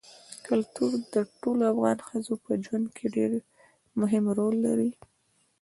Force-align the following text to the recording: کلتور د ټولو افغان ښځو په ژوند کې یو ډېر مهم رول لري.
کلتور 0.45 0.91
د 1.13 1.15
ټولو 1.41 1.63
افغان 1.73 1.97
ښځو 2.07 2.33
په 2.45 2.51
ژوند 2.63 2.85
کې 2.95 3.03
یو 3.05 3.13
ډېر 3.17 3.31
مهم 3.99 4.23
رول 4.37 4.55
لري. 4.65 4.91